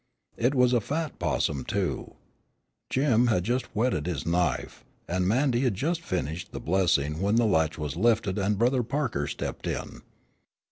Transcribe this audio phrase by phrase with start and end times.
[0.35, 2.15] It was a fat possum too.
[2.89, 7.45] Jim had just whetted his knife, and Mandy had just finished the blessing when the
[7.45, 10.01] latch was lifted and Brother Parker stepped in.